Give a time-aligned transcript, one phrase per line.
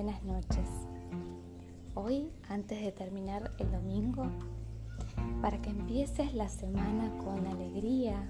[0.00, 0.68] buenas noches.
[1.96, 4.26] Hoy, antes de terminar el domingo,
[5.42, 8.24] para que empieces la semana con alegría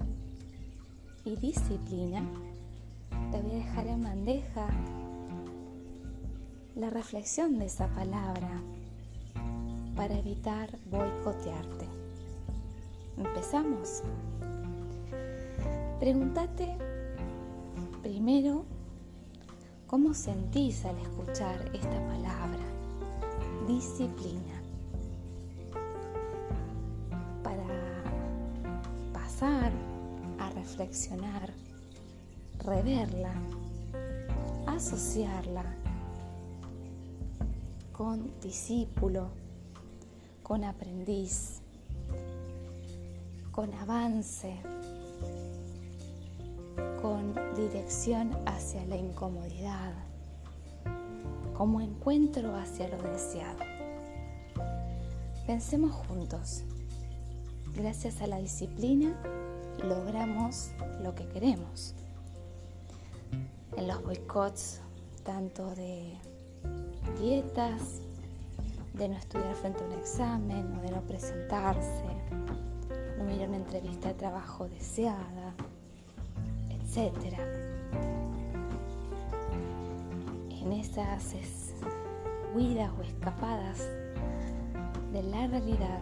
[1.25, 2.23] y disciplina,
[3.31, 4.67] te voy a dejar en bandeja
[6.75, 8.49] la reflexión de esa palabra
[9.95, 11.85] para evitar boicotearte.
[13.15, 14.01] ¿Empezamos?
[15.99, 16.75] Pregúntate
[18.01, 18.65] primero
[19.89, 22.63] cómo sentís al escuchar esta palabra,
[23.67, 24.61] disciplina.
[27.43, 27.65] Para
[29.11, 29.71] pasar
[30.37, 31.51] a reflexionar,
[32.59, 33.33] reverla,
[34.67, 35.65] asociarla
[37.91, 39.29] con discípulo,
[40.43, 41.61] con aprendiz,
[43.51, 44.61] con avance,
[47.55, 49.93] dirección hacia la incomodidad,
[51.57, 53.59] como encuentro hacia lo deseado.
[55.45, 56.63] Pensemos juntos.
[57.75, 59.15] Gracias a la disciplina
[59.83, 60.71] logramos
[61.01, 61.93] lo que queremos.
[63.77, 64.81] En los boicots,
[65.23, 66.17] tanto de
[67.19, 68.01] dietas,
[68.93, 72.03] de no estudiar frente a un examen o de no presentarse,
[73.17, 75.53] no ir a una entrevista de trabajo deseada,
[76.89, 77.37] etc.
[80.61, 81.35] En esas
[82.55, 83.87] huidas o escapadas
[85.13, 85.99] de la realidad,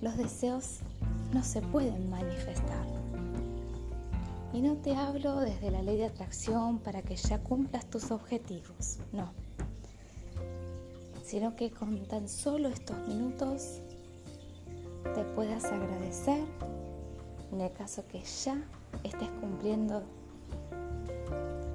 [0.00, 0.80] los deseos
[1.32, 2.86] no se pueden manifestar.
[4.52, 8.98] Y no te hablo desde la ley de atracción para que ya cumplas tus objetivos,
[9.12, 9.32] no.
[11.24, 13.80] Sino que con tan solo estos minutos
[15.14, 16.44] te puedas agradecer
[17.52, 18.62] en el caso que ya
[19.02, 20.02] estés cumpliendo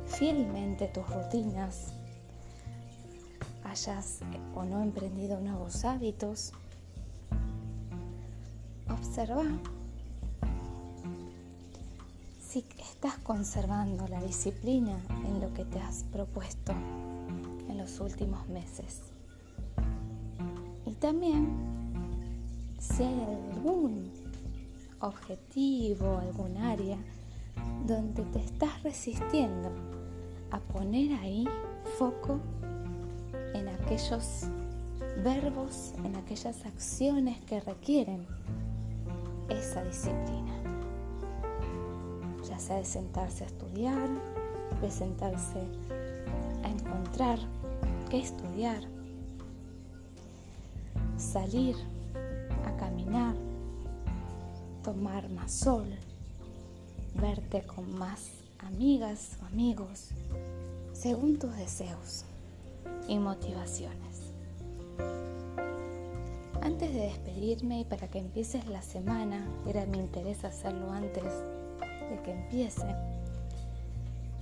[0.05, 1.93] fielmente tus rutinas,
[3.63, 4.19] hayas
[4.55, 6.51] o no emprendido nuevos hábitos.
[8.89, 9.43] Observa
[12.41, 16.73] si estás conservando la disciplina en lo que te has propuesto
[17.69, 19.01] en los últimos meses.
[20.85, 21.47] Y también
[22.79, 23.21] si hay
[23.53, 24.20] algún
[25.01, 26.97] objetivo, algún área
[27.85, 29.69] donde te estás resistiendo
[30.51, 31.47] a poner ahí
[31.97, 32.39] foco
[33.53, 34.47] en aquellos
[35.23, 38.25] verbos, en aquellas acciones que requieren
[39.49, 40.53] esa disciplina.
[42.47, 44.09] Ya sea de sentarse a estudiar,
[44.81, 45.59] de sentarse
[46.63, 47.39] a encontrar
[48.09, 48.83] qué estudiar,
[51.17, 51.75] salir
[52.65, 53.20] a caminar,
[54.83, 55.87] tomar más sol,
[57.15, 60.09] verte con más amigas o amigos,
[60.93, 62.25] según tus deseos
[63.07, 64.33] y motivaciones.
[66.61, 71.23] Antes de despedirme y para que empieces la semana, era mi interés hacerlo antes
[72.23, 72.85] que empiece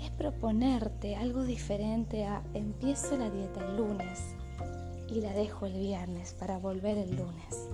[0.02, 4.36] es proponerte algo diferente a empiezo la dieta el lunes
[5.10, 7.70] y la dejo el viernes para volver el lunes.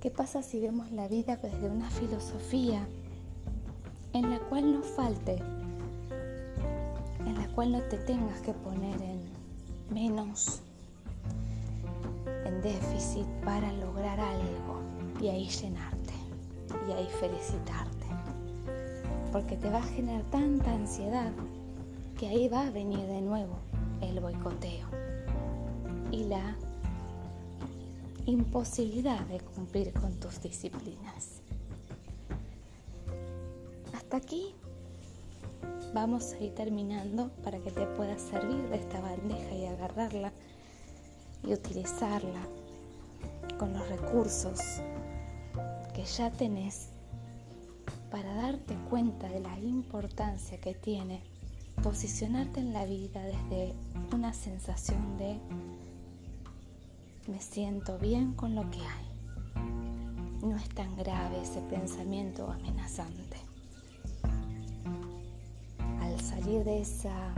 [0.00, 2.86] ¿Qué pasa si vemos la vida desde una filosofía
[4.12, 5.38] en la cual no falte,
[7.26, 9.20] en la cual no te tengas que poner en
[9.92, 10.60] menos,
[12.44, 14.80] en déficit para lograr algo
[15.20, 16.14] y ahí llenarte
[16.88, 17.98] y ahí felicitarte?
[19.32, 21.32] porque te va a generar tanta ansiedad
[22.18, 23.58] que ahí va a venir de nuevo
[24.00, 24.86] el boicoteo
[26.10, 26.56] y la
[28.30, 31.40] imposibilidad de cumplir con tus disciplinas.
[33.94, 34.54] Hasta aquí
[35.94, 40.32] vamos a ir terminando para que te puedas servir de esta bandeja y agarrarla
[41.42, 42.46] y utilizarla
[43.58, 44.60] con los recursos
[45.94, 46.90] que ya tenés
[48.10, 51.22] para darte cuenta de la importancia que tiene
[51.82, 53.74] posicionarte en la vida desde
[54.12, 55.38] una sensación de
[57.28, 60.42] me siento bien con lo que hay.
[60.42, 63.36] No es tan grave ese pensamiento amenazante.
[66.00, 67.34] Al salir de esa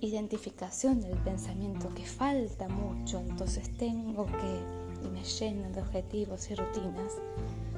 [0.00, 6.56] identificación del pensamiento que falta mucho, entonces tengo que, y me lleno de objetivos y
[6.56, 7.12] rutinas,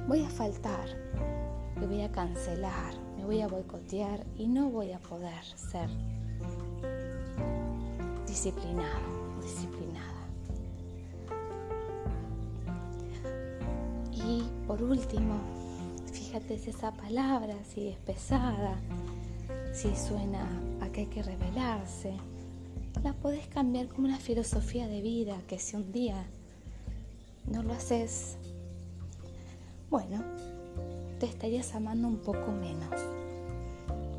[0.08, 0.88] voy a faltar,
[1.78, 5.90] me voy a cancelar, me voy a boicotear y no voy a poder ser
[8.26, 10.26] disciplinado, disciplinada.
[14.12, 15.34] Y por último,
[16.12, 18.76] fíjate si esa palabra, si es pesada,
[19.72, 20.48] si suena
[20.80, 22.14] a que hay que rebelarse,
[23.04, 26.26] la podés cambiar como una filosofía de vida que si un día
[27.50, 28.36] no lo haces,
[29.90, 30.24] bueno,
[31.20, 33.00] te estarías amando un poco menos,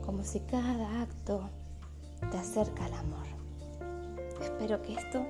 [0.06, 1.50] como si cada acto
[2.32, 3.37] te acerca al amor.
[4.42, 5.26] Espero que esto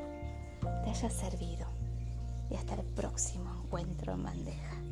[0.84, 1.68] te haya servido
[2.50, 4.87] y hasta el próximo encuentro en bandeja.